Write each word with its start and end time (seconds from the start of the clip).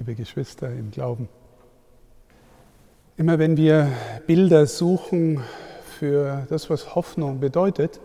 liebe 0.00 0.14
Geschwister 0.14 0.72
im 0.72 0.90
Glauben. 0.90 1.28
Immer 3.18 3.38
wenn 3.38 3.58
wir 3.58 3.86
Bilder 4.26 4.64
suchen 4.64 5.42
für 5.98 6.46
das, 6.48 6.70
was 6.70 6.94
Hoffnung 6.94 7.38
bedeutet, 7.38 8.00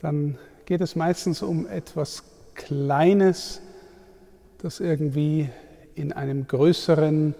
dann 0.00 0.38
geht 0.66 0.80
es 0.80 0.94
meistens 0.94 1.42
um 1.42 1.66
etwas 1.66 2.22
Kleines, 2.54 3.60
das 4.58 4.78
irgendwie 4.78 5.48
in 5.96 6.12
einem 6.12 6.46
größeren 6.46 7.34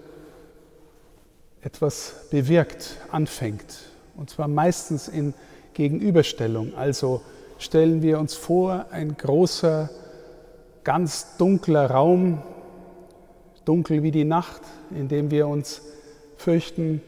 etwas 1.62 2.26
bewirkt, 2.32 2.96
anfängt. 3.12 3.78
Und 4.16 4.28
zwar 4.28 4.48
meistens 4.48 5.06
in 5.06 5.34
Gegenüberstellung. 5.74 6.74
Also 6.74 7.22
stellen 7.58 8.02
wir 8.02 8.18
uns 8.18 8.34
vor, 8.34 8.86
ein 8.90 9.16
großer, 9.16 9.88
ganz 10.82 11.36
dunkler 11.36 11.92
Raum, 11.92 12.42
dunkel 13.70 14.02
wie 14.02 14.10
die 14.10 14.24
Nacht, 14.24 14.62
in 14.90 15.06
dem 15.06 15.30
wir 15.30 15.46
uns 15.46 15.80
fürchten 16.36 17.00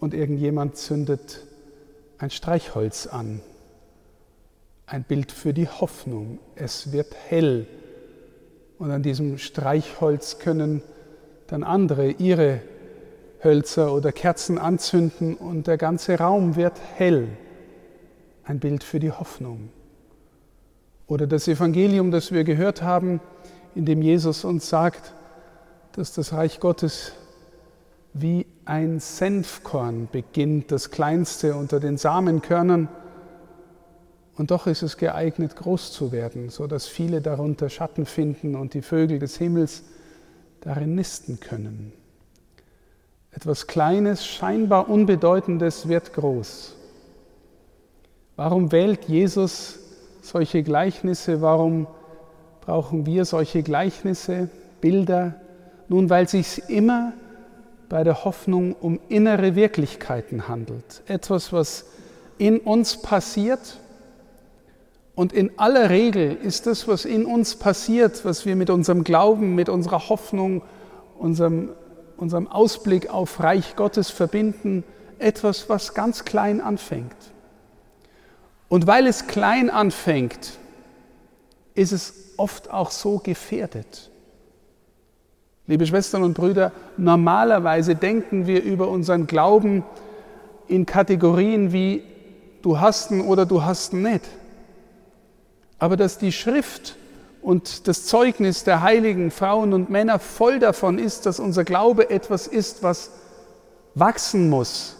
und 0.00 0.12
irgendjemand 0.12 0.76
zündet 0.76 1.46
ein 2.18 2.28
Streichholz 2.28 3.06
an. 3.06 3.40
Ein 4.84 5.02
Bild 5.04 5.32
für 5.32 5.54
die 5.54 5.66
Hoffnung. 5.66 6.40
Es 6.56 6.92
wird 6.92 7.16
hell. 7.28 7.66
Und 8.78 8.90
an 8.90 9.02
diesem 9.02 9.38
Streichholz 9.38 10.38
können 10.38 10.82
dann 11.46 11.64
andere 11.64 12.10
ihre 12.10 12.60
Hölzer 13.42 13.94
oder 13.94 14.12
Kerzen 14.12 14.58
anzünden 14.58 15.36
und 15.36 15.66
der 15.66 15.78
ganze 15.78 16.18
Raum 16.18 16.56
wird 16.56 16.78
hell. 16.96 17.28
Ein 18.44 18.60
Bild 18.60 18.84
für 18.84 19.00
die 19.00 19.10
Hoffnung. 19.10 19.70
Oder 21.06 21.26
das 21.26 21.48
Evangelium, 21.48 22.10
das 22.10 22.30
wir 22.30 22.44
gehört 22.44 22.82
haben, 22.82 23.20
in 23.74 23.86
dem 23.86 24.02
Jesus 24.02 24.44
uns 24.44 24.68
sagt, 24.68 25.14
dass 25.96 26.12
das 26.12 26.34
Reich 26.34 26.60
Gottes 26.60 27.12
wie 28.12 28.46
ein 28.66 29.00
Senfkorn 29.00 30.08
beginnt, 30.12 30.70
das 30.70 30.90
kleinste 30.90 31.54
unter 31.54 31.80
den 31.80 31.96
Samenkörnern. 31.96 32.88
Und 34.36 34.50
doch 34.50 34.66
ist 34.66 34.82
es 34.82 34.98
geeignet, 34.98 35.56
groß 35.56 35.92
zu 35.92 36.12
werden, 36.12 36.50
so 36.50 36.66
dass 36.66 36.86
viele 36.86 37.22
darunter 37.22 37.70
Schatten 37.70 38.04
finden 38.04 38.54
und 38.54 38.74
die 38.74 38.82
Vögel 38.82 39.18
des 39.18 39.38
Himmels 39.38 39.84
darin 40.60 40.94
nisten 40.94 41.40
können. 41.40 41.94
Etwas 43.30 43.66
Kleines, 43.66 44.26
scheinbar 44.26 44.90
Unbedeutendes 44.90 45.88
wird 45.88 46.12
groß. 46.12 46.74
Warum 48.36 48.70
wählt 48.70 49.04
Jesus 49.04 49.78
solche 50.20 50.62
Gleichnisse? 50.62 51.40
Warum 51.40 51.86
brauchen 52.60 53.06
wir 53.06 53.24
solche 53.24 53.62
Gleichnisse, 53.62 54.50
Bilder? 54.82 55.40
Nun, 55.88 56.10
weil 56.10 56.24
es 56.24 56.32
sich 56.32 56.62
immer 56.68 57.12
bei 57.88 58.02
der 58.02 58.24
Hoffnung 58.24 58.74
um 58.74 58.98
innere 59.08 59.54
Wirklichkeiten 59.54 60.48
handelt. 60.48 61.02
Etwas, 61.06 61.52
was 61.52 61.86
in 62.38 62.58
uns 62.58 63.00
passiert. 63.00 63.78
Und 65.14 65.32
in 65.32 65.58
aller 65.58 65.88
Regel 65.88 66.36
ist 66.42 66.66
das, 66.66 66.88
was 66.88 67.04
in 67.04 67.24
uns 67.24 67.56
passiert, 67.56 68.24
was 68.24 68.44
wir 68.44 68.56
mit 68.56 68.68
unserem 68.68 69.04
Glauben, 69.04 69.54
mit 69.54 69.68
unserer 69.68 70.08
Hoffnung, 70.08 70.62
unserem, 71.18 71.70
unserem 72.16 72.48
Ausblick 72.48 73.08
auf 73.08 73.40
Reich 73.40 73.76
Gottes 73.76 74.10
verbinden, 74.10 74.84
etwas, 75.18 75.68
was 75.68 75.94
ganz 75.94 76.24
klein 76.24 76.60
anfängt. 76.60 77.16
Und 78.68 78.86
weil 78.86 79.06
es 79.06 79.26
klein 79.26 79.70
anfängt, 79.70 80.58
ist 81.74 81.92
es 81.92 82.34
oft 82.36 82.70
auch 82.70 82.90
so 82.90 83.18
gefährdet. 83.18 84.10
Liebe 85.68 85.84
Schwestern 85.84 86.22
und 86.22 86.34
Brüder, 86.34 86.70
normalerweise 86.96 87.96
denken 87.96 88.46
wir 88.46 88.62
über 88.62 88.88
unseren 88.88 89.26
Glauben 89.26 89.84
in 90.68 90.86
Kategorien 90.86 91.72
wie 91.72 92.04
du 92.62 92.78
hast 92.78 93.10
ihn 93.10 93.20
oder 93.20 93.46
du 93.46 93.64
hast 93.64 93.92
ihn 93.92 94.02
nicht. 94.02 94.24
Aber 95.80 95.96
dass 95.96 96.18
die 96.18 96.30
Schrift 96.30 96.96
und 97.42 97.88
das 97.88 98.06
Zeugnis 98.06 98.62
der 98.62 98.82
heiligen 98.82 99.32
Frauen 99.32 99.72
und 99.72 99.90
Männer 99.90 100.20
voll 100.20 100.60
davon 100.60 100.98
ist, 101.00 101.26
dass 101.26 101.40
unser 101.40 101.64
Glaube 101.64 102.10
etwas 102.10 102.46
ist, 102.46 102.84
was 102.84 103.10
wachsen 103.96 104.48
muss, 104.48 104.96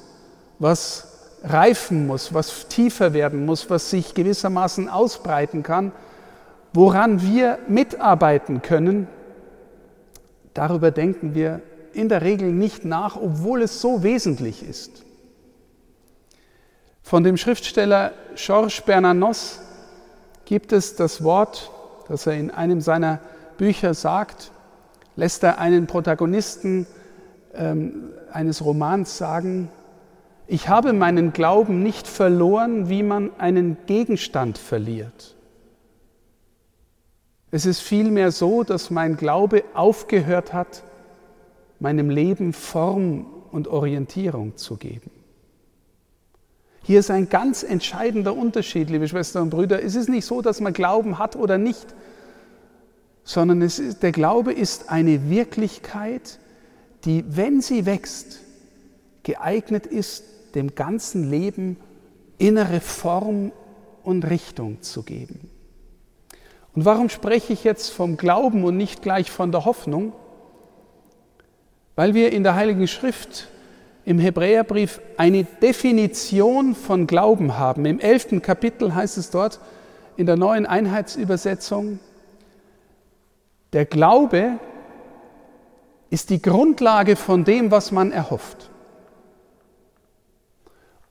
was 0.59 1.07
reifen 1.45 2.09
muss, 2.09 2.35
was 2.35 2.67
tiefer 2.67 3.15
werden 3.15 3.47
muss, 3.47 3.71
was 3.71 3.91
sich 3.91 4.15
gewissermaßen 4.15 4.89
ausbreiten 4.89 5.63
kann, 5.63 5.93
woran 6.73 7.23
wir 7.23 7.59
mitarbeiten 7.69 8.63
können, 8.63 9.07
Darüber 10.57 10.91
denken 10.91 11.35
wir 11.35 11.61
in 11.93 12.09
der 12.09 12.23
Regel 12.23 12.51
nicht 12.51 12.87
nach, 12.87 13.17
obwohl 13.17 13.61
es 13.61 13.83
so 13.83 14.03
wesentlich 14.03 14.67
ist. 14.67 15.05
Von 17.03 17.25
dem 17.25 17.37
Schriftsteller 17.37 18.13
Georges 18.37 18.81
Bernanos 18.81 19.61
gibt 20.47 20.73
es 20.73 20.97
das 20.97 21.23
Wort, 21.23 21.71
das 22.09 22.27
er 22.27 22.33
in 22.33 22.51
einem 22.51 22.81
seiner 22.81 23.21
Bücher 23.59 23.93
sagt, 23.93 24.51
lässt 25.15 25.43
er 25.43 25.59
einen 25.59 25.87
Protagonisten 25.87 26.87
ähm, 27.55 28.13
eines 28.33 28.65
Romans 28.65 29.19
sagen, 29.19 29.71
ich 30.47 30.71
habe 30.71 30.95
meinen 30.95 31.35
Glauben 31.35 31.83
nicht 31.83 32.09
verloren, 32.09 32.89
wie 32.89 33.03
man 33.03 33.31
einen 33.37 33.77
Gegenstand 33.85 34.57
verliert. 34.57 35.36
Es 37.57 37.65
ist 37.65 37.81
vielmehr 37.81 38.33
so, 38.33 38.65
dass 38.65 38.91
mein 38.91 39.17
Glaube 39.17 39.65
aufgehört 39.73 40.53
hat, 40.53 40.83
meinem 41.81 42.11
Leben 42.11 42.53
Form 42.53 43.25
und 43.51 43.67
Orientierung 43.67 44.59
zu 44.59 44.77
geben. 44.77 45.11
Hier 46.83 47.01
ist 47.01 47.11
ein 47.11 47.31
ganz 47.31 47.63
entscheidender 47.63 48.37
Unterschied, 48.37 48.91
liebe 48.91 49.09
Schwestern 49.09 49.45
und 49.45 49.49
Brüder. 49.49 49.83
Es 49.83 49.95
ist 49.95 50.11
nicht 50.11 50.27
so, 50.27 50.43
dass 50.43 50.61
man 50.61 50.75
Glauben 50.75 51.19
hat 51.19 51.35
oder 51.35 51.57
nicht, 51.57 51.87
sondern 53.25 53.63
ist, 53.63 54.03
der 54.03 54.13
Glaube 54.13 54.53
ist 54.53 54.91
eine 54.91 55.31
Wirklichkeit, 55.31 56.39
die, 57.07 57.25
wenn 57.27 57.63
sie 57.63 57.87
wächst, 57.87 58.41
geeignet 59.23 59.87
ist, 59.87 60.25
dem 60.55 60.75
ganzen 60.75 61.31
Leben 61.31 61.79
innere 62.37 62.83
Form 62.83 63.51
und 64.03 64.25
Richtung 64.25 64.83
zu 64.83 65.03
geben. 65.03 65.56
Und 66.77 66.85
warum 66.85 67.09
spreche 67.09 67.55
ich 67.55 67.65
jetzt 67.65 67.91
vom 67.91 68.19
Glauben 68.19 68.63
und 68.63 68.77
nicht 68.77 69.01
gleich 69.01 69.31
von 69.31 69.51
der 69.51 69.65
Hoffnung? 69.65 70.13
Weil 71.95 72.13
wir 72.13 72.33
in 72.33 72.43
der 72.43 72.55
Heiligen 72.55 72.87
Schrift 72.87 73.49
im 74.05 74.19
Hebräerbrief 74.19 75.01
eine 75.17 75.45
Definition 75.45 76.75
von 76.75 77.07
Glauben 77.07 77.59
haben. 77.59 77.87
Im 77.87 77.99
elften 77.99 78.43
Kapitel 78.43 78.95
heißt 78.95 79.17
es 79.17 79.31
dort 79.31 79.59
in 80.17 80.27
der 80.27 80.37
neuen 80.37 80.67
Einheitsübersetzung, 80.67 81.99
der 83.73 83.87
Glaube 83.87 84.59
ist 86.11 86.31
die 86.31 86.41
Grundlage 86.41 87.17
von 87.17 87.45
dem, 87.45 87.71
was 87.71 87.91
man 87.91 88.13
erhofft. 88.13 88.71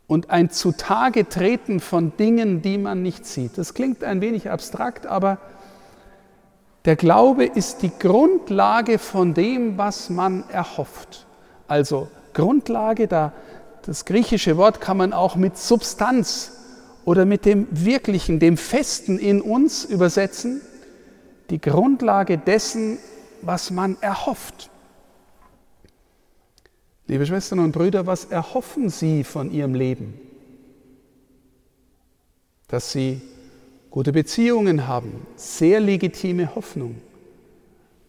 Und 0.08 0.30
ein 0.30 0.52
Zutage-Treten 0.52 1.80
von 1.80 2.16
Dingen, 2.18 2.62
die 2.62 2.78
man 2.78 3.02
nicht 3.02 3.26
sieht. 3.26 3.58
Das 3.58 3.74
klingt 3.74 4.04
ein 4.04 4.22
wenig 4.22 4.50
abstrakt, 4.50 5.08
aber 5.08 5.40
der 6.86 6.96
Glaube 6.96 7.46
ist 7.46 7.82
die 7.82 7.92
Grundlage 7.98 9.00
von 9.00 9.34
dem, 9.34 9.78
was 9.80 10.12
man 10.12 10.48
erhofft. 10.50 11.26
Also 11.68 12.08
Grundlage, 12.34 13.08
da 13.08 13.34
das 13.86 14.06
griechische 14.06 14.58
Wort 14.58 14.82
kann 14.82 14.98
man 14.98 15.14
auch 15.14 15.36
mit 15.36 15.58
Substanz 15.58 16.52
oder 17.06 17.26
mit 17.26 17.46
dem 17.46 17.68
Wirklichen, 17.72 18.40
dem 18.40 18.58
Festen 18.58 19.20
in 19.20 19.42
uns 19.42 19.86
übersetzen. 19.86 20.62
Die 21.52 21.62
Grundlage 21.62 22.38
dessen, 22.38 22.98
was 23.42 23.70
man 23.70 23.98
erhofft. 24.02 24.70
Liebe 27.08 27.26
Schwestern 27.26 27.60
und 27.60 27.72
Brüder, 27.72 28.08
was 28.08 28.26
erhoffen 28.26 28.90
Sie 28.90 29.24
von 29.24 29.52
Ihrem 29.52 29.76
Leben? 29.76 30.20
Dass 32.68 32.92
Sie 32.92 33.22
gute 33.96 34.12
Beziehungen 34.12 34.88
haben, 34.88 35.26
sehr 35.38 35.80
legitime 35.80 36.54
Hoffnung, 36.56 36.96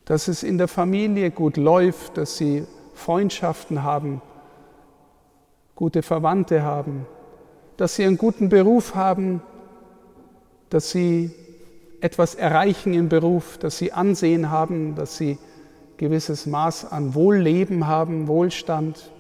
dass 0.05 0.27
es 0.27 0.43
in 0.43 0.59
der 0.59 0.67
Familie 0.67 1.31
gut 1.31 1.57
läuft, 1.57 2.17
dass 2.17 2.37
sie 2.37 2.65
Freundschaften 2.95 3.85
haben, 3.85 4.21
gute 5.77 6.03
Verwandte 6.03 6.63
haben, 6.63 7.07
dass 7.77 7.95
sie 7.95 8.05
einen 8.05 8.19
guten 8.19 8.49
Beruf 8.49 8.97
haben, 8.97 9.43
dass 10.71 10.91
sie 10.91 11.31
etwas 12.01 12.35
erreichen 12.35 12.93
im 12.93 13.09
Beruf, 13.09 13.57
dass 13.59 13.79
sie 13.79 13.93
Ansehen 13.93 14.51
haben, 14.51 14.97
dass 14.97 15.17
sie 15.17 15.39
gewisses 15.97 16.47
Maß 16.47 16.87
an 16.93 17.15
Wohlleben 17.15 17.87
haben, 17.87 18.29
Wohlstand. 18.29 19.11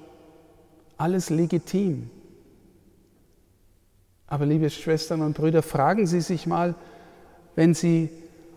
Alles 0.97 1.31
legitim. 1.31 2.11
Aber 4.27 4.47
liebe 4.47 4.71
Schwestern 4.71 5.23
und 5.23 5.37
Brüder, 5.37 5.63
fragen 5.63 6.07
Sie 6.07 6.21
sich 6.21 6.47
mal, 6.47 6.75
wenn 7.55 7.75
Sie 7.75 8.11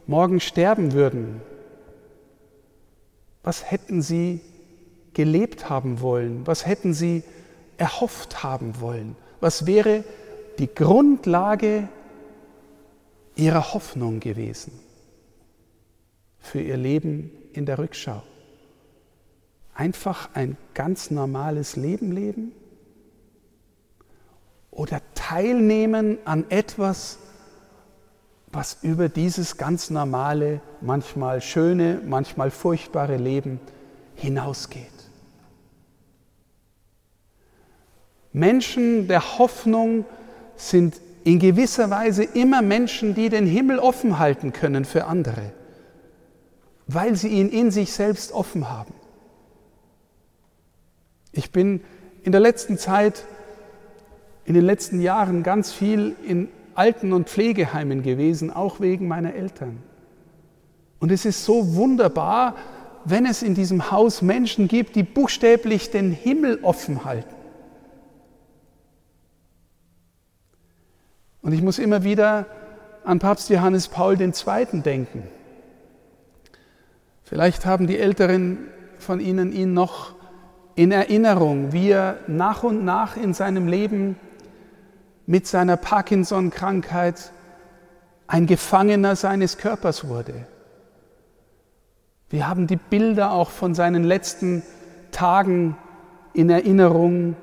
morgen 0.08 0.40
sterben 0.40 0.94
würden, 0.94 1.42
was 3.44 3.70
hätten 3.70 4.02
sie 4.02 4.42
gelebt 5.14 5.70
haben 5.70 6.02
wollen? 6.02 6.46
Was 6.46 6.66
hätten 6.66 6.94
sie 6.94 7.24
erhofft 7.78 8.44
haben 8.44 8.82
wollen? 8.82 9.16
Was 9.40 9.66
wäre 9.66 10.04
die 10.58 10.74
Grundlage 10.74 11.88
ihrer 13.36 13.74
Hoffnung 13.74 14.20
gewesen 14.20 14.74
für 16.40 16.62
ihr 16.62 16.78
Leben 16.78 17.32
in 17.60 17.66
der 17.66 17.78
Rückschau? 17.78 18.24
Einfach 19.76 20.30
ein 20.34 20.58
ganz 20.74 21.12
normales 21.12 21.76
Leben 21.76 22.12
leben? 22.12 22.54
Oder 24.72 25.02
teilnehmen 25.14 26.18
an 26.26 26.46
etwas, 26.50 27.20
was 28.52 28.78
über 28.82 29.10
dieses 29.10 29.58
ganz 29.58 29.90
normale, 29.90 30.62
manchmal 30.82 31.42
schöne, 31.42 32.02
manchmal 32.04 32.50
furchtbare 32.50 33.18
Leben 33.18 33.60
hinausgeht. 34.16 34.88
Menschen 38.32 39.08
der 39.08 39.38
Hoffnung 39.38 40.06
sind 40.56 40.96
in 41.24 41.40
gewisser 41.40 41.90
Weise 41.90 42.24
immer 42.24 42.62
Menschen, 42.62 43.16
die 43.16 43.30
den 43.30 43.46
Himmel 43.46 43.80
offen 43.80 44.18
halten 44.18 44.54
können 44.54 44.86
für 44.86 45.06
andere, 45.06 45.52
weil 46.92 47.16
sie 47.16 47.28
ihn 47.28 47.50
in 47.50 47.70
sich 47.70 47.94
selbst 47.94 48.32
offen 48.32 48.68
haben. 48.68 48.94
Ich 51.32 51.52
bin 51.52 51.82
in 52.24 52.32
der 52.32 52.42
letzten 52.42 52.80
Zeit, 52.80 53.26
in 54.46 54.56
den 54.56 54.66
letzten 54.66 55.00
Jahren 55.00 55.44
ganz 55.44 55.72
viel 55.72 56.16
in 56.26 56.50
Alten- 56.74 57.14
und 57.14 57.30
Pflegeheimen 57.30 58.02
gewesen, 58.02 58.52
auch 58.52 58.80
wegen 58.80 59.08
meiner 59.08 59.36
Eltern. 59.36 59.84
Und 61.00 61.12
es 61.12 61.26
ist 61.26 61.46
so 61.46 61.76
wunderbar, 61.76 62.56
wenn 63.06 63.28
es 63.28 63.44
in 63.44 63.54
diesem 63.54 63.92
Haus 63.92 64.24
Menschen 64.24 64.68
gibt, 64.68 64.96
die 64.96 65.04
buchstäblich 65.04 65.92
den 65.92 66.12
Himmel 66.12 66.60
offen 66.64 67.06
halten. 67.06 67.36
Und 71.44 71.54
ich 71.54 71.62
muss 71.62 71.78
immer 71.78 72.04
wieder 72.04 72.48
an 73.04 73.20
Papst 73.20 73.50
Johannes 73.50 73.88
Paul 73.88 74.20
II. 74.20 74.82
denken. 74.82 75.39
Vielleicht 77.30 77.68
haben 77.68 77.86
die 77.86 78.00
Älteren 78.00 78.58
von 78.98 79.20
Ihnen 79.20 79.52
ihn 79.52 79.72
noch 79.76 80.16
in 80.74 80.92
Erinnerung, 80.92 81.72
wie 81.72 81.92
er 81.92 82.18
nach 82.26 82.64
und 82.64 82.84
nach 82.84 83.18
in 83.18 83.36
seinem 83.36 83.68
Leben 83.68 84.16
mit 85.28 85.46
seiner 85.46 85.78
Parkinson-Krankheit 85.78 87.32
ein 88.26 88.48
Gefangener 88.48 89.16
seines 89.16 89.60
Körpers 89.60 90.08
wurde. 90.08 90.48
Wir 92.32 92.48
haben 92.48 92.66
die 92.66 92.78
Bilder 92.78 93.32
auch 93.32 93.52
von 93.52 93.76
seinen 93.76 94.04
letzten 94.04 94.64
Tagen 95.12 95.78
in 96.34 96.50
Erinnerung, 96.50 97.36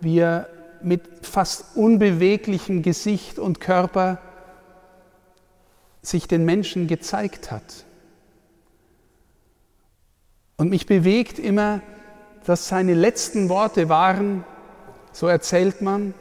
wie 0.00 0.20
er 0.20 0.46
mit 0.80 1.02
fast 1.22 1.76
unbeweglichem 1.76 2.82
Gesicht 2.82 3.40
und 3.40 3.60
Körper 3.60 4.18
sich 6.02 6.28
den 6.28 6.44
Menschen 6.44 6.86
gezeigt 6.86 7.50
hat. 7.50 7.84
Und 10.56 10.70
mich 10.70 10.86
bewegt 10.86 11.38
immer, 11.38 11.80
dass 12.46 12.68
seine 12.68 12.94
letzten 12.94 13.48
Worte 13.48 13.88
waren, 13.88 14.44
so 15.12 15.26
erzählt 15.26 15.82
man, 15.82 16.14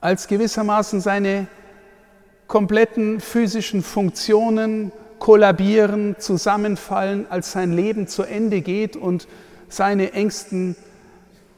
als 0.00 0.28
gewissermaßen 0.28 1.00
seine 1.00 1.46
kompletten 2.46 3.20
physischen 3.20 3.82
Funktionen 3.82 4.92
kollabieren, 5.18 6.16
zusammenfallen, 6.18 7.26
als 7.30 7.52
sein 7.52 7.72
Leben 7.72 8.06
zu 8.06 8.22
Ende 8.22 8.60
geht 8.60 8.96
und 8.96 9.26
seine 9.68 10.12
engsten 10.12 10.76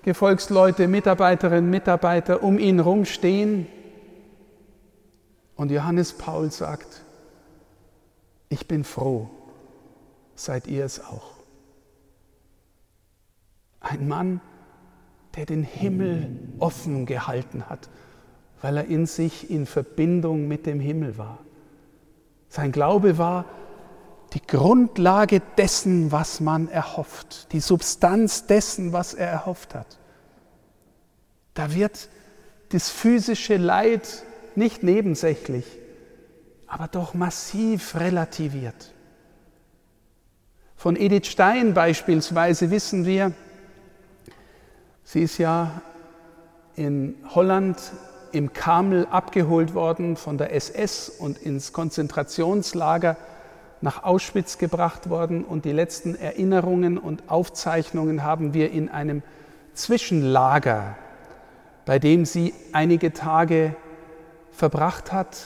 Gefolgsleute, 0.03 0.87
Mitarbeiterinnen, 0.87 1.69
Mitarbeiter 1.69 2.43
um 2.43 2.59
ihn 2.59 2.77
herum 2.77 3.05
stehen. 3.05 3.67
Und 5.57 5.73
Johannes 5.73 6.13
Paul 6.13 6.53
sagt, 6.53 7.03
ich 8.49 8.69
bin 8.69 8.85
froh, 8.85 9.29
seid 10.37 10.69
ihr 10.69 10.85
es 10.85 11.01
auch. 11.05 11.36
Ein 13.87 14.09
Mann, 14.09 14.41
der 15.37 15.47
den 15.47 15.63
Himmel 15.63 16.31
offen 16.59 17.07
gehalten 17.07 17.69
hat 17.69 17.89
weil 18.61 18.79
er 18.79 18.87
in 18.87 19.07
sich 19.07 19.51
in 19.51 19.67
Verbindung 19.67 20.49
mit 20.49 20.67
dem 20.67 20.81
Himmel 20.81 21.19
war. 21.19 21.39
Sein 22.49 22.73
Glaube 22.73 23.19
war 23.19 23.45
die 24.33 24.45
Grundlage 24.45 25.41
dessen, 25.57 26.11
was 26.11 26.41
man 26.41 26.69
erhofft, 26.69 27.53
die 27.53 27.61
Substanz 27.61 28.47
dessen, 28.47 28.93
was 28.93 29.15
er 29.15 29.29
erhofft 29.29 29.75
hat. 29.75 29.99
Da 31.55 31.75
wird 31.75 32.09
das 32.71 32.91
physische 32.91 33.57
Leid 33.57 34.25
nicht 34.55 34.83
nebensächlich, 34.83 35.65
aber 36.67 36.89
doch 36.89 37.15
massiv 37.15 37.95
relativiert. 37.95 38.93
Von 40.75 40.97
Edith 40.97 41.29
Stein 41.29 41.73
beispielsweise 41.73 42.71
wissen 42.71 43.07
wir, 43.07 43.33
sie 45.07 45.23
ist 45.23 45.39
ja 45.39 45.81
in 46.75 47.15
Holland 47.35 47.79
im 48.33 48.53
Kamel 48.53 49.07
abgeholt 49.11 49.73
worden 49.73 50.17
von 50.17 50.37
der 50.37 50.53
SS 50.53 51.09
und 51.09 51.39
ins 51.39 51.73
Konzentrationslager 51.73 53.17
nach 53.81 54.03
Auschwitz 54.03 54.59
gebracht 54.59 55.09
worden. 55.09 55.45
Und 55.45 55.65
die 55.65 55.73
letzten 55.73 56.17
Erinnerungen 56.17 56.99
und 56.99 57.31
Aufzeichnungen 57.31 58.25
haben 58.25 58.53
wir 58.53 58.71
in 58.73 58.89
einem 58.89 59.23
Zwischenlager, 59.75 60.97
bei 61.85 61.99
dem 61.99 62.25
sie 62.25 62.53
einige 62.73 63.13
Tage 63.13 63.77
verbracht 64.51 65.13
hat, 65.13 65.37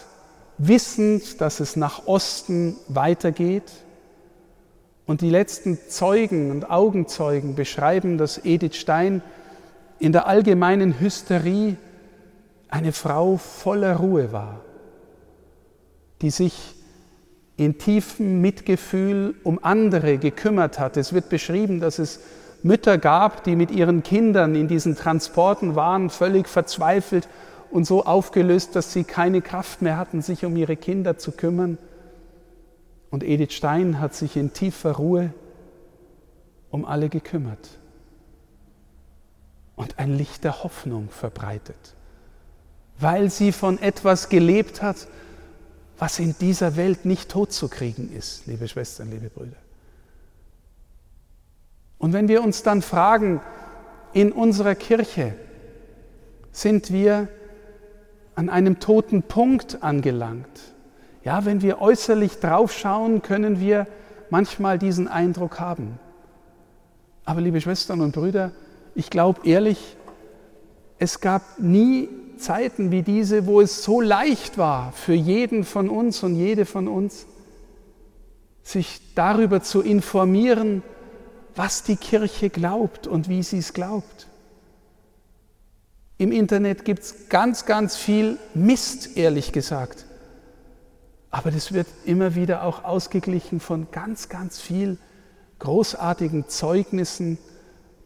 wissend, 0.56 1.40
dass 1.40 1.60
es 1.60 1.76
nach 1.76 2.06
Osten 2.06 2.76
weitergeht. 2.88 3.70
Und 5.06 5.20
die 5.20 5.30
letzten 5.30 5.78
Zeugen 5.88 6.50
und 6.50 6.70
Augenzeugen 6.70 7.54
beschreiben, 7.54 8.16
dass 8.16 8.38
Edith 8.44 8.76
Stein 8.76 9.22
in 10.00 10.12
der 10.12 10.26
allgemeinen 10.26 10.98
Hysterie 10.98 11.76
eine 12.68 12.92
Frau 12.92 13.36
voller 13.36 13.96
Ruhe 13.96 14.32
war, 14.32 14.60
die 16.22 16.30
sich 16.30 16.74
in 17.56 17.76
tiefem 17.76 18.40
Mitgefühl 18.40 19.34
um 19.44 19.62
andere 19.62 20.16
gekümmert 20.16 20.78
hat. 20.78 20.96
Es 20.96 21.12
wird 21.12 21.28
beschrieben, 21.28 21.80
dass 21.80 21.98
es 21.98 22.20
Mütter 22.62 22.96
gab, 22.96 23.44
die 23.44 23.56
mit 23.56 23.70
ihren 23.70 24.02
Kindern 24.02 24.54
in 24.54 24.68
diesen 24.68 24.96
Transporten 24.96 25.76
waren, 25.76 26.08
völlig 26.08 26.48
verzweifelt 26.48 27.28
und 27.70 27.84
so 27.84 28.04
aufgelöst, 28.04 28.76
dass 28.76 28.94
sie 28.94 29.04
keine 29.04 29.42
Kraft 29.42 29.82
mehr 29.82 29.98
hatten, 29.98 30.22
sich 30.22 30.46
um 30.46 30.56
ihre 30.56 30.76
Kinder 30.76 31.18
zu 31.18 31.32
kümmern. 31.32 31.76
Und 33.10 33.22
Edith 33.22 33.52
Stein 33.52 34.00
hat 34.00 34.14
sich 34.14 34.36
in 34.36 34.54
tiefer 34.54 34.92
Ruhe 34.92 35.34
um 36.70 36.86
alle 36.86 37.10
gekümmert 37.10 37.79
und 39.80 39.98
ein 39.98 40.16
Licht 40.16 40.44
der 40.44 40.62
Hoffnung 40.62 41.08
verbreitet 41.10 41.94
weil 43.00 43.30
sie 43.30 43.50
von 43.50 43.80
etwas 43.80 44.28
gelebt 44.28 44.82
hat, 44.82 45.08
was 45.98 46.18
in 46.18 46.34
dieser 46.38 46.76
Welt 46.76 47.04
nicht 47.04 47.30
totzukriegen 47.30 48.14
ist, 48.14 48.46
liebe 48.46 48.68
Schwestern, 48.68 49.10
liebe 49.10 49.28
Brüder. 49.28 49.56
Und 51.98 52.12
wenn 52.12 52.28
wir 52.28 52.42
uns 52.42 52.62
dann 52.62 52.82
fragen, 52.82 53.40
in 54.12 54.32
unserer 54.32 54.74
Kirche 54.74 55.34
sind 56.52 56.92
wir 56.92 57.28
an 58.34 58.48
einem 58.48 58.80
toten 58.80 59.22
Punkt 59.22 59.82
angelangt. 59.82 60.74
Ja, 61.22 61.44
wenn 61.44 61.60
wir 61.60 61.80
äußerlich 61.80 62.38
draufschauen, 62.38 63.20
können 63.20 63.60
wir 63.60 63.86
manchmal 64.30 64.78
diesen 64.78 65.06
Eindruck 65.06 65.60
haben. 65.60 65.98
Aber 67.24 67.40
liebe 67.40 67.60
Schwestern 67.60 68.00
und 68.00 68.12
Brüder, 68.12 68.52
ich 69.00 69.08
glaube 69.08 69.40
ehrlich, 69.48 69.96
es 70.98 71.20
gab 71.20 71.58
nie 71.58 72.10
Zeiten 72.36 72.90
wie 72.90 73.02
diese, 73.02 73.46
wo 73.46 73.62
es 73.62 73.82
so 73.82 74.02
leicht 74.02 74.58
war 74.58 74.92
für 74.92 75.14
jeden 75.14 75.64
von 75.64 75.88
uns 75.88 76.22
und 76.22 76.36
jede 76.36 76.66
von 76.66 76.86
uns, 76.86 77.24
sich 78.62 79.00
darüber 79.14 79.62
zu 79.62 79.80
informieren, 79.80 80.82
was 81.56 81.82
die 81.82 81.96
Kirche 81.96 82.50
glaubt 82.50 83.06
und 83.06 83.30
wie 83.30 83.42
sie 83.42 83.58
es 83.58 83.72
glaubt. 83.72 84.28
Im 86.18 86.30
Internet 86.30 86.84
gibt 86.84 87.02
es 87.02 87.30
ganz, 87.30 87.64
ganz 87.64 87.96
viel 87.96 88.36
Mist, 88.52 89.16
ehrlich 89.16 89.52
gesagt. 89.52 90.04
Aber 91.30 91.50
das 91.50 91.72
wird 91.72 91.86
immer 92.04 92.34
wieder 92.34 92.64
auch 92.64 92.84
ausgeglichen 92.84 93.60
von 93.60 93.90
ganz, 93.92 94.28
ganz 94.28 94.60
viel 94.60 94.98
großartigen 95.58 96.48
Zeugnissen 96.48 97.38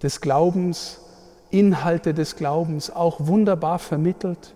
des 0.05 0.21
Glaubens 0.21 1.01
Inhalte 1.55 2.15
des 2.15 2.35
Glaubens 2.35 2.91
auch 2.91 3.27
wunderbar 3.27 3.79
vermittelt, 3.79 4.55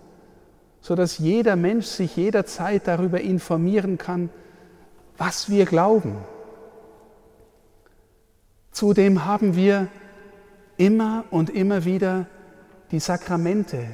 sodass 0.81 1.17
jeder 1.17 1.55
Mensch 1.55 1.85
sich 1.85 2.17
jederzeit 2.17 2.87
darüber 2.87 3.21
informieren 3.21 3.97
kann, 3.97 4.29
was 5.17 5.49
wir 5.49 5.65
glauben. 5.65 6.17
Zudem 8.71 9.25
haben 9.25 9.55
wir 9.55 9.87
immer 10.75 11.23
und 11.31 11.49
immer 11.49 11.85
wieder 11.85 12.27
die 12.91 12.99
Sakramente, 12.99 13.85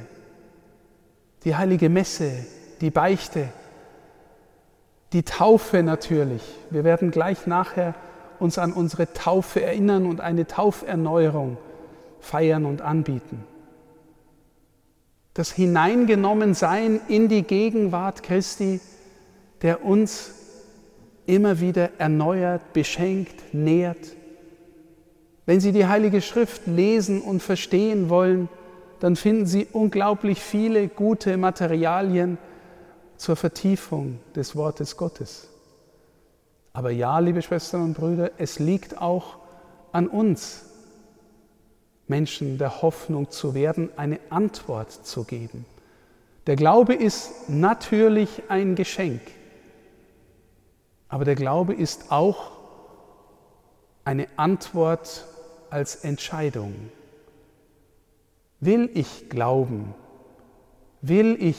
die 1.44 1.54
heilige 1.54 1.88
Messe, 1.88 2.44
die 2.80 2.90
Beichte, 2.90 3.48
die 5.12 5.22
Taufe 5.22 5.84
natürlich. 5.84 6.42
Wir 6.70 6.82
werden 6.82 7.12
gleich 7.12 7.46
nachher 7.46 7.94
uns 8.40 8.58
an 8.58 8.72
unsere 8.72 9.12
Taufe 9.12 9.62
erinnern 9.62 10.06
und 10.06 10.20
eine 10.20 10.46
Tauferneuerung 10.46 11.56
feiern 12.20 12.64
und 12.64 12.82
anbieten. 12.82 13.44
Das 15.34 15.52
Hineingenommensein 15.52 17.00
in 17.08 17.28
die 17.28 17.42
Gegenwart 17.42 18.22
Christi, 18.22 18.80
der 19.62 19.84
uns 19.84 20.32
immer 21.26 21.60
wieder 21.60 21.90
erneuert, 21.98 22.72
beschenkt, 22.72 23.54
nährt. 23.54 24.14
Wenn 25.44 25.60
Sie 25.60 25.72
die 25.72 25.86
Heilige 25.86 26.22
Schrift 26.22 26.66
lesen 26.66 27.20
und 27.20 27.42
verstehen 27.42 28.08
wollen, 28.08 28.48
dann 29.00 29.14
finden 29.14 29.46
Sie 29.46 29.66
unglaublich 29.70 30.40
viele 30.40 30.88
gute 30.88 31.36
Materialien 31.36 32.38
zur 33.16 33.36
Vertiefung 33.36 34.18
des 34.34 34.56
Wortes 34.56 34.96
Gottes. 34.96 35.48
Aber 36.76 36.90
ja, 36.90 37.18
liebe 37.20 37.40
Schwestern 37.40 37.84
und 37.84 37.94
Brüder, 37.94 38.32
es 38.36 38.58
liegt 38.58 39.00
auch 39.00 39.38
an 39.92 40.08
uns, 40.08 40.66
Menschen 42.06 42.58
der 42.58 42.82
Hoffnung 42.82 43.30
zu 43.30 43.54
werden, 43.54 43.88
eine 43.96 44.20
Antwort 44.28 44.92
zu 44.92 45.24
geben. 45.24 45.64
Der 46.46 46.54
Glaube 46.54 46.92
ist 46.92 47.48
natürlich 47.48 48.42
ein 48.50 48.74
Geschenk, 48.74 49.22
aber 51.08 51.24
der 51.24 51.34
Glaube 51.34 51.72
ist 51.72 52.12
auch 52.12 52.50
eine 54.04 54.28
Antwort 54.36 55.24
als 55.70 55.96
Entscheidung. 55.96 56.74
Will 58.60 58.90
ich 58.92 59.30
glauben? 59.30 59.94
Will 61.00 61.38
ich 61.40 61.56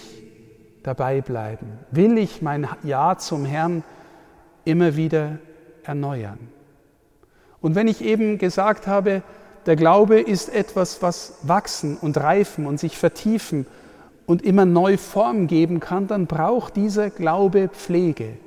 dabei 0.83 1.21
bleiben? 1.21 1.79
Will 1.89 2.19
ich 2.19 2.43
mein 2.43 2.69
Ja 2.83 3.17
zum 3.17 3.45
Herrn 3.45 3.83
immer 4.67 4.95
wieder 4.95 5.39
erneuern? 5.83 6.39
Und 7.61 7.75
wenn 7.75 7.87
ich 7.87 8.03
eben 8.03 8.37
gesagt 8.37 8.87
habe, 8.87 9.23
der 9.65 9.75
Glaube 9.75 10.19
ist 10.19 10.49
etwas, 10.49 11.01
was 11.01 11.39
wachsen 11.43 11.97
und 11.97 12.17
reifen 12.17 12.65
und 12.65 12.79
sich 12.79 12.97
vertiefen 12.97 13.65
und 14.25 14.43
immer 14.43 14.65
neu 14.65 14.97
Form 14.97 15.47
geben 15.47 15.79
kann, 15.79 16.07
dann 16.07 16.27
braucht 16.27 16.75
dieser 16.75 17.09
Glaube 17.09 17.69
Pflege. 17.69 18.37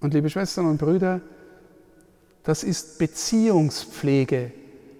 Und 0.00 0.14
liebe 0.14 0.30
Schwestern 0.30 0.66
und 0.66 0.78
Brüder, 0.78 1.20
das 2.42 2.64
ist 2.64 2.98
Beziehungspflege 2.98 4.52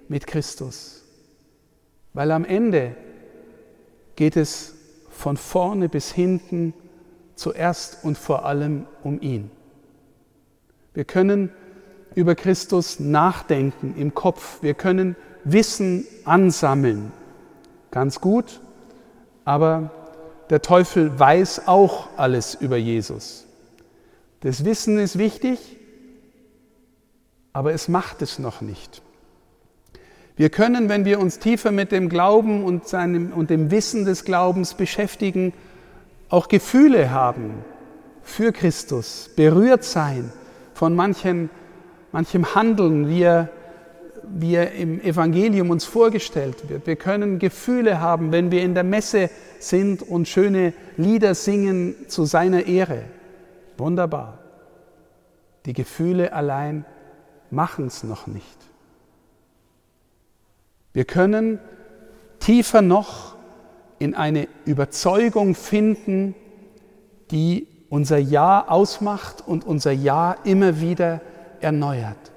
mit 0.09 0.27
Christus. 0.27 1.05
Weil 2.13 2.31
am 2.33 2.45
Ende 2.45 2.95
geht 4.17 4.37
es 4.37 4.75
von 5.09 5.37
vorne 5.37 5.89
bis 5.89 6.13
hinten 6.13 6.75
zuerst 7.41 8.05
und 8.05 8.19
vor 8.19 8.45
allem 8.45 8.87
um 9.03 9.21
ihn. 9.21 9.51
Wir 10.93 11.05
können 11.05 11.51
über 12.15 12.35
Christus 12.35 13.01
nachdenken 13.01 13.95
im 13.97 14.15
Kopf, 14.15 14.63
wir 14.63 14.75
können 14.75 15.17
Wissen 15.45 16.05
ansammeln, 16.27 17.13
ganz 17.91 18.21
gut, 18.21 18.61
aber 19.47 19.91
der 20.51 20.61
Teufel 20.61 21.19
weiß 21.19 21.67
auch 21.67 22.09
alles 22.19 22.55
über 22.55 22.77
Jesus. 22.77 23.47
Das 24.41 24.65
Wissen 24.67 24.99
ist 24.99 25.17
wichtig, 25.17 25.77
aber 27.55 27.73
es 27.73 27.89
macht 27.89 28.21
es 28.21 28.39
noch 28.39 28.61
nicht. 28.61 29.01
Wir 30.37 30.51
können, 30.51 30.89
wenn 30.89 31.05
wir 31.05 31.21
uns 31.21 31.39
tiefer 31.39 31.71
mit 31.71 31.91
dem 31.91 32.09
Glauben 32.11 32.65
und, 32.65 32.87
seinem, 32.87 33.33
und 33.33 33.49
dem 33.49 33.71
Wissen 33.71 34.05
des 34.05 34.25
Glaubens 34.25 34.75
beschäftigen, 34.75 35.53
auch 36.31 36.49
Gefühle 36.49 37.11
haben 37.11 37.65
für 38.23 38.53
Christus, 38.53 39.31
berührt 39.37 39.85
sein 39.85 40.33
von 40.75 40.95
manchen, 40.95 41.51
manchem 42.13 42.55
Handeln, 42.55 43.09
wie 43.09 43.23
er, 43.23 43.49
wie 44.25 44.55
er 44.55 44.73
im 44.73 45.01
Evangelium 45.01 45.71
uns 45.71 45.85
vorgestellt 45.85 46.69
wird. 46.69 46.87
Wir 46.87 46.97
können 46.97 47.39
Gefühle 47.39 48.01
haben, 48.01 48.33
wenn 48.33 48.51
wir 48.51 48.63
in 48.63 48.75
der 48.75 48.85
Messe 48.85 49.29
sind 49.59 50.03
und 50.03 50.29
schöne 50.29 50.73
Lieder 50.97 51.35
singen 51.35 51.95
zu 52.09 52.25
seiner 52.25 52.67
Ehre. 52.67 53.03
Wunderbar. 53.77 54.39
Die 55.67 55.73
Gefühle 55.73 56.33
allein 56.33 56.85
machen 57.51 57.89
es 57.89 58.05
noch 58.05 58.27
nicht. 58.27 58.47
Wir 60.93 61.05
können 61.05 61.59
tiefer 62.39 62.83
noch 62.83 63.37
in 64.01 64.15
eine 64.15 64.49
Überzeugung 64.65 65.55
finden, 65.55 66.35
die 67.31 67.69
unser 67.91 68.19
Ja 68.19 68.67
ausmacht 68.67 69.47
und 69.47 69.65
unser 69.65 69.93
Ja 69.93 70.37
immer 70.43 70.81
wieder 70.81 71.21
erneuert. 71.61 72.33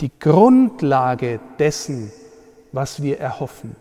Die 0.00 0.10
Grundlage 0.18 1.38
dessen, 1.58 2.10
was 2.72 3.00
wir 3.00 3.20
erhoffen. 3.20 3.76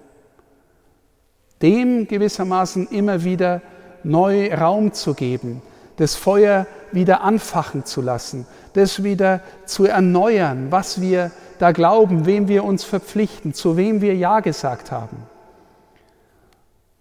Dem 1.62 2.08
gewissermaßen 2.08 2.88
immer 2.89 3.24
wieder 3.24 3.62
neu 4.03 4.53
Raum 4.53 4.93
zu 4.93 5.15
geben, 5.15 5.63
das 5.98 6.15
Feuer 6.15 6.67
wieder 6.91 7.22
anfachen 7.22 7.84
zu 7.84 8.01
lassen, 8.01 8.46
das 8.74 9.03
wieder 9.03 9.41
zu 9.65 9.86
erneuern, 9.86 10.67
was 10.70 11.01
wir 11.01 11.31
da 11.58 11.72
glauben, 11.72 12.27
wem 12.27 12.48
wir 12.48 12.63
uns 12.63 12.84
verpflichten, 12.84 13.55
zu 13.55 13.75
wem 13.75 14.01
wir 14.01 14.15
Ja 14.15 14.39
gesagt 14.39 14.91
haben. 14.91 15.30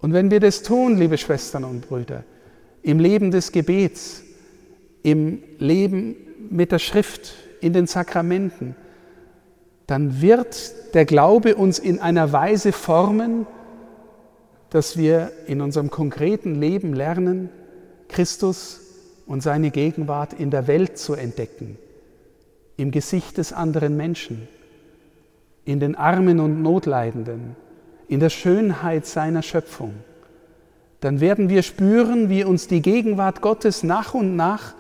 Und 0.01 0.13
wenn 0.13 0.31
wir 0.31 0.41
das 0.41 0.63
tun, 0.63 0.97
liebe 0.97 1.19
Schwestern 1.19 1.65
und 1.65 1.89
Brüder, 1.89 2.25
im 2.83 2.99
Leben 2.99 3.31
des 3.31 3.53
Gebets, 3.53 4.23
im 5.03 5.43
Leben 5.59 6.17
mit 6.51 6.73
der 6.73 6.79
Schrift, 6.79 7.35
in 7.61 7.73
den 7.73 7.87
Sakramenten, 7.87 8.75
dann 9.87 10.21
wird 10.23 10.95
der 10.95 11.05
Glaube 11.05 11.57
uns 11.57 11.79
in 11.79 12.01
einer 12.01 12.33
Weise 12.33 12.73
formen, 12.73 13.47
dass 14.71 14.97
wir 14.97 15.33
in 15.47 15.61
unserem 15.61 15.91
konkreten 15.91 16.55
Leben 16.55 16.95
lernen, 16.95 17.51
Christus 18.09 18.81
und 19.27 19.43
seine 19.43 19.71
Gegenwart 19.71 20.33
in 20.33 20.51
der 20.51 20.67
Welt 20.67 20.97
zu 20.97 21.15
entdecken 21.15 21.77
im 22.81 22.91
Gesicht 22.91 23.37
des 23.37 23.53
anderen 23.53 23.97
Menschen, 23.97 24.49
in 25.67 25.81
den 25.81 25.95
Armen 25.95 26.41
und 26.41 26.63
Notleidenden, 26.63 27.55
in 28.11 28.19
der 28.19 28.29
Schönheit 28.29 29.07
seiner 29.07 29.41
Schöpfung, 29.41 29.95
dann 30.99 31.21
werden 31.21 31.49
wir 31.49 31.63
spüren, 31.63 32.29
wie 32.29 32.43
uns 32.43 32.67
die 32.67 32.83
Gegenwart 32.83 33.41
Gottes 33.41 33.85
nach 33.85 34.15
und 34.15 34.35
nach 34.35 34.75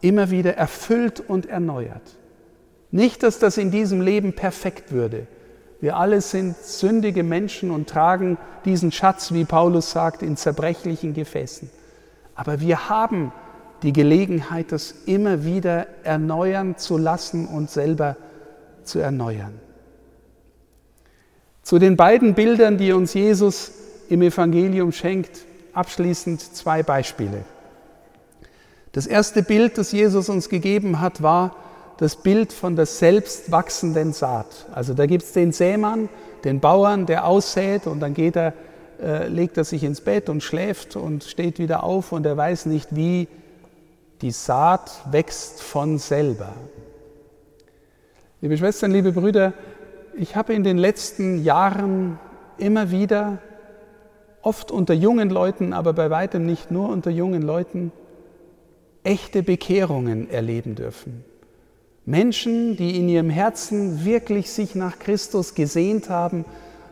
immer 0.00 0.30
wieder 0.30 0.56
erfüllt 0.56 1.20
und 1.20 1.46
erneuert. 1.46 2.02
Nicht, 2.90 3.22
dass 3.22 3.38
das 3.38 3.58
in 3.58 3.70
diesem 3.70 4.00
Leben 4.00 4.32
perfekt 4.32 4.90
würde. 4.90 5.28
Wir 5.80 5.96
alle 5.96 6.20
sind 6.20 6.56
sündige 6.56 7.22
Menschen 7.22 7.70
und 7.70 7.88
tragen 7.88 8.38
diesen 8.64 8.90
Schatz, 8.90 9.32
wie 9.32 9.44
Paulus 9.44 9.92
sagt, 9.92 10.22
in 10.22 10.36
zerbrechlichen 10.36 11.14
Gefäßen. 11.14 11.70
Aber 12.34 12.60
wir 12.60 12.88
haben 12.88 13.32
die 13.84 13.92
Gelegenheit, 13.92 14.72
das 14.72 14.92
immer 15.06 15.44
wieder 15.44 15.86
erneuern 16.02 16.76
zu 16.76 16.98
lassen 16.98 17.46
und 17.46 17.70
selber 17.70 18.16
zu 18.82 18.98
erneuern. 18.98 19.60
Zu 21.68 21.78
den 21.78 21.98
beiden 21.98 22.32
Bildern, 22.32 22.78
die 22.78 22.94
uns 22.94 23.12
Jesus 23.12 23.72
im 24.08 24.22
Evangelium 24.22 24.90
schenkt, 24.90 25.44
abschließend 25.74 26.40
zwei 26.40 26.82
Beispiele. 26.82 27.44
Das 28.92 29.06
erste 29.06 29.42
Bild, 29.42 29.76
das 29.76 29.92
Jesus 29.92 30.30
uns 30.30 30.48
gegeben 30.48 31.02
hat, 31.02 31.22
war 31.22 31.54
das 31.98 32.16
Bild 32.16 32.54
von 32.54 32.74
der 32.74 32.86
selbst 32.86 33.52
wachsenden 33.52 34.14
Saat. 34.14 34.46
Also 34.72 34.94
da 34.94 35.04
gibt 35.04 35.24
es 35.24 35.32
den 35.32 35.52
Sämann, 35.52 36.08
den 36.42 36.58
Bauern, 36.58 37.04
der 37.04 37.26
aussät 37.26 37.86
und 37.86 38.00
dann 38.00 38.14
geht 38.14 38.36
er, 38.36 38.54
äh, 38.98 39.28
legt 39.28 39.58
er 39.58 39.64
sich 39.64 39.84
ins 39.84 40.00
Bett 40.00 40.30
und 40.30 40.42
schläft 40.42 40.96
und 40.96 41.22
steht 41.22 41.58
wieder 41.58 41.84
auf 41.84 42.12
und 42.12 42.24
er 42.24 42.38
weiß 42.38 42.64
nicht, 42.64 42.96
wie 42.96 43.28
die 44.22 44.30
Saat 44.30 44.90
wächst 45.10 45.60
von 45.60 45.98
selber. 45.98 46.54
Liebe 48.40 48.56
Schwestern, 48.56 48.90
liebe 48.90 49.12
Brüder, 49.12 49.52
ich 50.18 50.36
habe 50.36 50.52
in 50.52 50.64
den 50.64 50.78
letzten 50.78 51.42
Jahren 51.42 52.18
immer 52.58 52.90
wieder, 52.90 53.38
oft 54.42 54.70
unter 54.70 54.94
jungen 54.94 55.30
Leuten, 55.30 55.72
aber 55.72 55.92
bei 55.92 56.10
weitem 56.10 56.46
nicht 56.46 56.70
nur 56.70 56.88
unter 56.88 57.10
jungen 57.10 57.42
Leuten, 57.42 57.92
echte 59.04 59.42
Bekehrungen 59.42 60.30
erleben 60.30 60.74
dürfen. 60.74 61.24
Menschen, 62.04 62.76
die 62.76 62.96
in 62.96 63.08
ihrem 63.08 63.30
Herzen 63.30 64.04
wirklich 64.04 64.50
sich 64.50 64.74
nach 64.74 64.98
Christus 64.98 65.54
gesehnt 65.54 66.08
haben, 66.08 66.44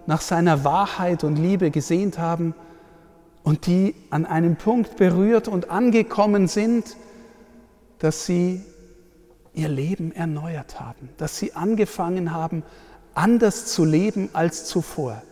nach 0.07 0.21
seiner 0.21 0.63
Wahrheit 0.65 1.25
und 1.25 1.37
Liebe 1.37 1.71
gesehnt 1.71 2.19
haben 2.19 2.55
und 3.43 3.67
die 3.67 3.95
an 4.11 4.27
einem 4.27 4.57
Punkt 4.57 4.97
berührt 4.97 5.49
und 5.49 5.71
angekommen 5.71 6.49
sind, 6.49 6.97
dass 7.99 8.27
sie 8.27 8.61
ihr 9.55 9.69
Leben 9.69 10.13
erneuert 10.13 10.79
haben, 10.79 11.09
dass 11.17 11.39
sie 11.39 11.55
angefangen 11.55 12.33
haben, 12.33 12.63
anders 13.17 13.67
zu 13.67 13.85
leben 13.85 14.31
als 14.33 14.67
zuvor. 14.67 15.23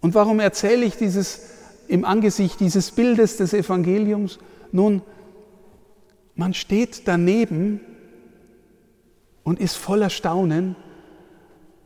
Und 0.00 0.14
warum 0.14 0.38
erzähle 0.40 0.84
ich 0.84 0.96
dieses 0.96 1.40
im 1.88 2.04
Angesicht 2.04 2.60
dieses 2.60 2.90
Bildes 2.90 3.38
des 3.38 3.52
Evangeliums? 3.54 4.38
Nun, 4.70 5.02
man 6.34 6.54
steht 6.54 7.08
daneben 7.08 7.80
und 9.42 9.58
ist 9.58 9.76
voller 9.76 10.10
Staunen, 10.10 10.76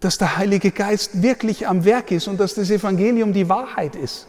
dass 0.01 0.19
der 0.19 0.37
Heilige 0.37 0.73
Geist 0.73 1.23
wirklich 1.23 1.69
am 1.69 1.85
Werk 1.85 2.11
ist 2.11 2.27
und 2.27 2.41
dass 2.41 2.55
das 2.55 2.71
Evangelium 2.71 3.33
die 3.33 3.49
Wahrheit 3.49 3.95
ist. 3.95 4.27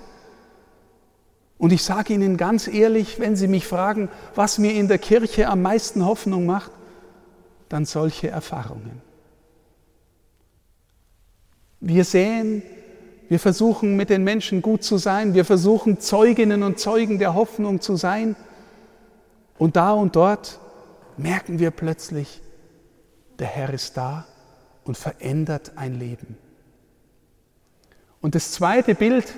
Und 1.57 1.73
ich 1.73 1.83
sage 1.83 2.13
Ihnen 2.13 2.37
ganz 2.37 2.67
ehrlich, 2.67 3.19
wenn 3.19 3.35
Sie 3.35 3.47
mich 3.47 3.65
fragen, 3.65 4.09
was 4.35 4.59
mir 4.59 4.73
in 4.73 4.87
der 4.87 4.99
Kirche 4.99 5.49
am 5.49 5.61
meisten 5.61 6.05
Hoffnung 6.05 6.45
macht, 6.45 6.71
dann 7.69 7.85
solche 7.85 8.27
Erfahrungen. 8.27 9.01
Wir 11.85 12.05
sehen, 12.05 12.63
wir 13.27 13.41
versuchen 13.41 13.97
mit 13.97 14.09
den 14.09 14.23
Menschen 14.23 14.61
gut 14.61 14.85
zu 14.85 14.97
sein, 14.97 15.33
wir 15.33 15.43
versuchen 15.43 15.99
Zeuginnen 15.99 16.63
und 16.63 16.79
Zeugen 16.79 17.19
der 17.19 17.33
Hoffnung 17.33 17.81
zu 17.81 17.97
sein. 17.97 18.37
Und 19.57 19.75
da 19.75 19.91
und 19.91 20.15
dort 20.15 20.59
merken 21.17 21.59
wir 21.59 21.71
plötzlich, 21.71 22.41
der 23.37 23.47
Herr 23.47 23.73
ist 23.73 23.97
da 23.97 24.25
und 24.85 24.97
verändert 24.97 25.73
ein 25.75 25.99
Leben. 25.99 26.37
Und 28.21 28.35
das 28.35 28.53
zweite 28.53 28.95
Bild, 28.95 29.33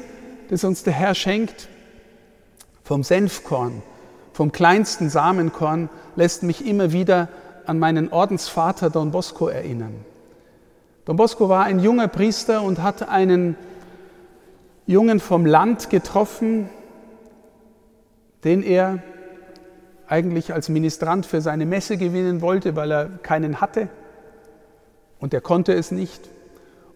das 0.52 0.64
uns 0.64 0.84
der 0.84 0.94
Herr 0.94 1.16
schenkt, 1.16 1.68
vom 2.84 3.02
Senfkorn, 3.02 3.82
vom 4.34 4.52
kleinsten 4.52 5.10
Samenkorn, 5.10 5.90
lässt 6.16 6.44
mich 6.44 6.64
immer 6.64 6.92
wieder 6.92 7.28
an 7.66 7.80
meinen 7.80 8.14
Ordensvater 8.14 8.92
Don 8.92 9.10
Bosco 9.10 9.48
erinnern. 9.48 10.06
Don 11.06 11.18
Bosco 11.18 11.50
war 11.50 11.66
ein 11.66 11.80
junger 11.80 12.08
Priester 12.08 12.64
und 12.64 12.82
hat 12.82 13.08
einen 13.08 13.56
Jungen 14.88 15.20
vom 15.20 15.46
Land 15.46 15.90
getroffen, 15.90 16.70
den 18.44 18.64
er 18.64 19.04
eigentlich 20.08 20.54
als 20.54 20.70
Ministrant 20.70 21.26
für 21.26 21.42
seine 21.42 21.66
Messe 21.66 21.98
gewinnen 21.98 22.42
wollte, 22.42 22.76
weil 22.76 22.92
er 22.92 23.10
keinen 23.22 23.62
hatte 23.62 23.90
und 25.20 25.34
er 25.34 25.42
konnte 25.42 25.74
es 25.74 25.92
nicht. 25.92 26.30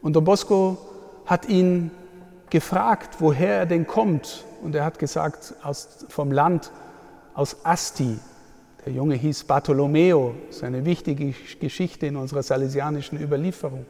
Und 0.01 0.15
Don 0.15 0.23
Bosco 0.23 0.77
hat 1.25 1.47
ihn 1.47 1.91
gefragt, 2.49 3.17
woher 3.19 3.59
er 3.59 3.65
denn 3.65 3.87
kommt. 3.87 4.43
Und 4.63 4.75
er 4.75 4.85
hat 4.85 4.99
gesagt, 4.99 5.53
aus, 5.63 6.05
vom 6.09 6.31
Land, 6.31 6.71
aus 7.33 7.57
Asti. 7.63 8.19
Der 8.85 8.93
Junge 8.93 9.15
hieß 9.15 9.43
Bartolomeo, 9.43 10.35
das 10.47 10.57
ist 10.57 10.63
eine 10.63 10.85
wichtige 10.85 11.33
Geschichte 11.59 12.07
in 12.07 12.15
unserer 12.15 12.43
salesianischen 12.43 13.21
Überlieferung. 13.21 13.85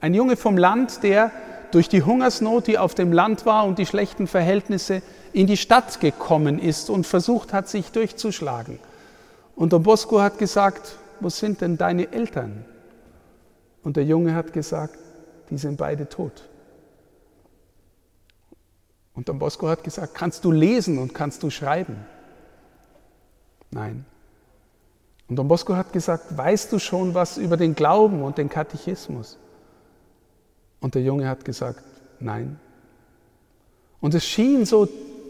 Ein 0.00 0.14
Junge 0.14 0.36
vom 0.36 0.56
Land, 0.56 1.02
der 1.02 1.30
durch 1.70 1.88
die 1.88 2.02
Hungersnot, 2.02 2.66
die 2.66 2.78
auf 2.78 2.94
dem 2.94 3.12
Land 3.12 3.46
war 3.46 3.66
und 3.66 3.78
die 3.78 3.86
schlechten 3.86 4.26
Verhältnisse 4.26 5.02
in 5.32 5.46
die 5.46 5.56
Stadt 5.56 6.00
gekommen 6.00 6.58
ist 6.58 6.90
und 6.90 7.06
versucht 7.06 7.52
hat, 7.52 7.68
sich 7.68 7.92
durchzuschlagen. 7.92 8.78
Und 9.54 9.72
Don 9.72 9.82
Bosco 9.82 10.20
hat 10.20 10.38
gesagt, 10.38 10.96
wo 11.20 11.28
sind 11.28 11.60
denn 11.60 11.78
deine 11.78 12.12
Eltern? 12.12 12.64
Und 13.82 13.96
der 13.96 14.04
Junge 14.04 14.34
hat 14.34 14.52
gesagt, 14.52 14.98
die 15.50 15.58
sind 15.58 15.76
beide 15.76 16.08
tot. 16.08 16.48
Und 19.14 19.28
Don 19.28 19.38
Bosco 19.38 19.68
hat 19.68 19.82
gesagt, 19.82 20.14
kannst 20.14 20.44
du 20.44 20.52
lesen 20.52 20.98
und 20.98 21.14
kannst 21.14 21.42
du 21.42 21.50
schreiben? 21.50 21.96
Nein. 23.70 24.04
Und 25.28 25.36
Don 25.36 25.48
Bosco 25.48 25.74
hat 25.74 25.92
gesagt, 25.92 26.36
weißt 26.36 26.72
du 26.72 26.78
schon 26.78 27.14
was 27.14 27.38
über 27.38 27.56
den 27.56 27.74
Glauben 27.74 28.22
und 28.22 28.38
den 28.38 28.48
Katechismus? 28.48 29.38
Und 30.80 30.94
der 30.94 31.02
Junge 31.02 31.28
hat 31.28 31.44
gesagt, 31.44 31.82
nein. 32.20 32.58
Und 34.00 34.14
es 34.14 34.24
schien 34.24 34.64
so 34.64 34.88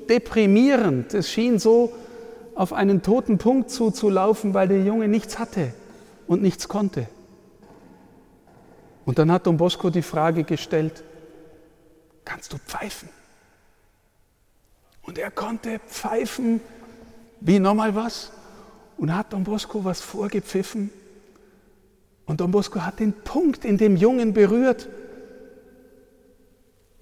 deprimierend, 0.09 1.15
es 1.15 1.31
schien 1.31 1.59
so 1.59 1.93
auf 2.55 2.73
einen 2.73 3.03
toten 3.03 3.39
Punkt 3.39 3.71
zuzulaufen, 3.71 4.55
weil 4.55 4.69
der 4.69 4.83
Junge 4.83 5.09
nichts 5.09 5.39
hatte 5.39 5.73
und 6.27 6.43
nichts 6.43 6.69
konnte. 6.69 7.09
Und 9.05 9.19
dann 9.19 9.31
hat 9.31 9.47
Don 9.47 9.57
Bosco 9.57 9.91
die 9.91 10.03
Frage 10.03 10.45
gestellt, 10.45 11.05
kannst 12.25 12.53
du 12.53 12.59
pfeifen? 12.59 13.09
Und 15.03 15.19
er 15.19 15.31
konnte 15.31 15.79
pfeifen 15.87 16.61
wie 17.41 17.61
nochmal 17.61 17.95
was 17.95 18.33
und 18.97 19.15
hat 19.15 19.33
Don 19.33 19.45
Bosco 19.45 19.85
was 19.85 20.01
vorgepfiffen. 20.01 20.91
Und 22.25 22.41
Don 22.41 22.51
Bosco 22.51 22.81
hat 22.81 22.99
den 22.99 23.13
Punkt 23.13 23.65
in 23.65 23.79
dem 23.79 23.97
Jungen 23.97 24.33
berührt, 24.33 24.89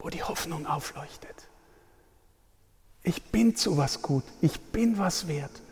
wo 0.05 0.11
die 0.11 0.23
Hoffnung 0.23 0.67
aufleuchtet. 0.67 1.49
Ich 3.03 3.23
bin 3.23 3.57
zu 3.57 3.79
was 3.79 4.03
gut, 4.03 4.23
ich 4.43 4.61
bin 4.61 4.99
was 4.99 5.29
wert. 5.29 5.63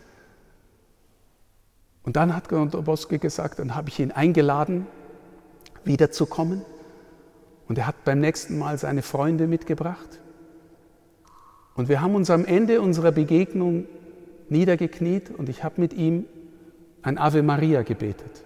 Und 2.03 2.17
dann 2.17 2.35
hat 2.35 2.51
Don 2.51 2.71
Bosco 2.71 3.19
gesagt, 3.19 3.59
dann 3.59 3.75
habe 3.75 3.91
ich 3.91 4.01
ihn 4.01 4.11
eingeladen, 4.11 4.87
wiederzukommen. 5.85 6.63
Und 7.69 7.77
er 7.77 7.87
hat 7.87 8.05
beim 8.05 8.21
nächsten 8.21 8.59
Mal 8.59 8.79
seine 8.79 9.03
Freunde 9.03 9.47
mitgebracht. 9.47 10.19
Und 11.75 11.91
wir 11.91 12.01
haben 12.01 12.15
uns 12.15 12.31
am 12.31 12.47
Ende 12.47 12.81
unserer 12.81 13.13
Begegnung 13.13 13.87
niedergekniet 14.49 15.31
und 15.31 15.51
ich 15.51 15.63
habe 15.63 15.79
mit 15.79 15.93
ihm 15.93 16.25
ein 17.03 17.19
Ave 17.19 17.43
Maria 17.43 17.83
gebetet. 17.83 18.45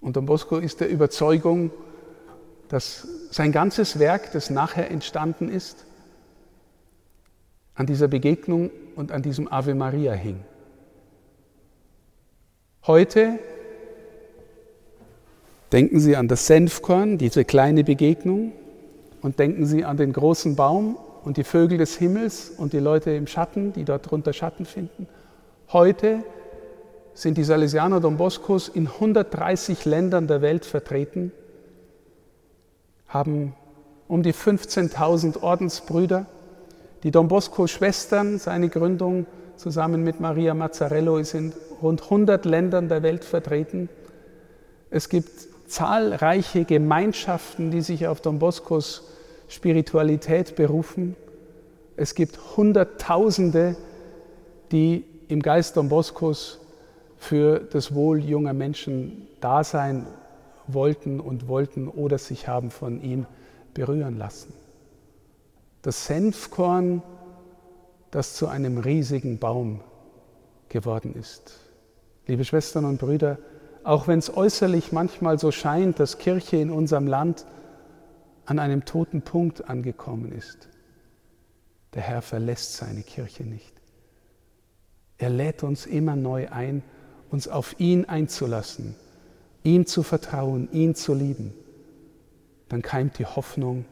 Und 0.00 0.16
Don 0.16 0.26
Bosco 0.26 0.58
ist 0.58 0.80
der 0.80 0.88
Überzeugung, 0.88 1.70
dass 2.68 3.06
sein 3.30 3.52
ganzes 3.52 3.98
Werk, 3.98 4.32
das 4.32 4.50
nachher 4.50 4.90
entstanden 4.90 5.48
ist, 5.48 5.84
an 7.74 7.86
dieser 7.86 8.08
Begegnung 8.08 8.70
und 8.96 9.12
an 9.12 9.22
diesem 9.22 9.50
Ave 9.52 9.74
Maria 9.74 10.12
hing. 10.12 10.40
Heute 12.86 13.38
denken 15.72 16.00
Sie 16.00 16.16
an 16.16 16.28
das 16.28 16.46
Senfkorn, 16.46 17.18
diese 17.18 17.44
kleine 17.44 17.84
Begegnung, 17.84 18.52
und 19.22 19.38
denken 19.38 19.66
Sie 19.66 19.84
an 19.84 19.96
den 19.96 20.12
großen 20.12 20.54
Baum 20.54 20.96
und 21.24 21.36
die 21.36 21.44
Vögel 21.44 21.78
des 21.78 21.96
Himmels 21.96 22.50
und 22.50 22.72
die 22.72 22.78
Leute 22.78 23.10
im 23.10 23.26
Schatten, 23.26 23.72
die 23.72 23.84
dort 23.84 24.08
drunter 24.08 24.32
Schatten 24.32 24.64
finden. 24.64 25.08
Heute 25.72 26.22
sind 27.12 27.36
die 27.36 27.42
Salesianer 27.42 27.98
Don 27.98 28.18
Boscos 28.18 28.68
in 28.68 28.86
130 28.86 29.84
Ländern 29.84 30.28
der 30.28 30.42
Welt 30.42 30.64
vertreten, 30.64 31.32
haben 33.08 33.54
um 34.08 34.22
die 34.22 34.32
15.000 34.32 35.42
Ordensbrüder. 35.42 36.26
Die 37.02 37.10
Don 37.10 37.28
Bosco-Schwestern, 37.28 38.38
seine 38.38 38.68
Gründung 38.68 39.26
zusammen 39.56 40.02
mit 40.02 40.20
Maria 40.20 40.54
Mazzarello, 40.54 41.18
ist 41.18 41.34
in 41.34 41.52
rund 41.82 42.02
100 42.02 42.44
Ländern 42.44 42.88
der 42.88 43.02
Welt 43.02 43.24
vertreten. 43.24 43.88
Es 44.90 45.08
gibt 45.08 45.30
zahlreiche 45.66 46.64
Gemeinschaften, 46.64 47.70
die 47.70 47.80
sich 47.80 48.06
auf 48.06 48.20
Don 48.20 48.38
Boscos 48.38 49.02
Spiritualität 49.48 50.56
berufen. 50.56 51.16
Es 51.96 52.14
gibt 52.14 52.56
Hunderttausende, 52.56 53.76
die 54.72 55.04
im 55.28 55.42
Geist 55.42 55.76
Don 55.76 55.88
Boscos 55.88 56.60
für 57.18 57.60
das 57.60 57.94
Wohl 57.94 58.22
junger 58.22 58.52
Menschen 58.52 59.28
da 59.40 59.64
sein 59.64 60.06
wollten 60.68 61.20
und 61.20 61.48
wollten 61.48 61.88
oder 61.88 62.18
sich 62.18 62.48
haben 62.48 62.70
von 62.70 63.00
ihm 63.02 63.26
berühren 63.74 64.16
lassen. 64.16 64.52
Das 65.82 66.06
Senfkorn, 66.06 67.02
das 68.10 68.34
zu 68.34 68.48
einem 68.48 68.78
riesigen 68.78 69.38
Baum 69.38 69.80
geworden 70.68 71.14
ist. 71.14 71.60
Liebe 72.26 72.44
Schwestern 72.44 72.84
und 72.84 72.98
Brüder, 72.98 73.38
auch 73.84 74.08
wenn 74.08 74.18
es 74.18 74.36
äußerlich 74.36 74.90
manchmal 74.90 75.38
so 75.38 75.52
scheint, 75.52 76.00
dass 76.00 76.18
Kirche 76.18 76.56
in 76.56 76.70
unserem 76.70 77.06
Land 77.06 77.46
an 78.44 78.58
einem 78.58 78.84
toten 78.84 79.22
Punkt 79.22 79.68
angekommen 79.68 80.32
ist. 80.32 80.68
Der 81.94 82.02
Herr 82.02 82.22
verlässt 82.22 82.74
seine 82.74 83.02
Kirche 83.02 83.44
nicht. 83.44 83.72
Er 85.18 85.30
lädt 85.30 85.62
uns 85.62 85.86
immer 85.86 86.16
neu 86.16 86.48
ein, 86.50 86.82
uns 87.30 87.48
auf 87.48 87.78
ihn 87.78 88.04
einzulassen, 88.04 88.96
ihm 89.66 89.86
zu 89.86 90.02
vertrauen, 90.02 90.68
ihn 90.72 90.94
zu 90.94 91.12
lieben. 91.12 91.52
Dann 92.68 92.82
keimt 92.82 93.18
die 93.18 93.26
Hoffnung 93.26 93.84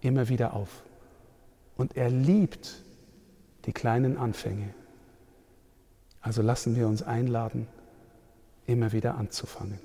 immer 0.00 0.28
wieder 0.28 0.54
auf. 0.54 0.82
Und 1.76 1.96
er 1.96 2.10
liebt 2.10 2.82
die 3.64 3.72
kleinen 3.72 4.18
Anfänge. 4.18 4.74
Also 6.20 6.42
lassen 6.42 6.76
wir 6.76 6.86
uns 6.88 7.02
einladen, 7.02 7.66
immer 8.66 8.92
wieder 8.92 9.16
anzufangen. 9.16 9.78